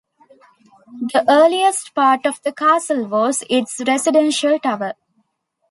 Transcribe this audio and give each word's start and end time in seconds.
The 1.13 1.23
earliest 1.29 1.93
part 1.93 2.25
of 2.25 2.41
the 2.41 2.51
castle 2.51 3.05
was 3.05 3.43
its 3.51 3.79
residential 3.85 4.57
tower. 4.57 4.95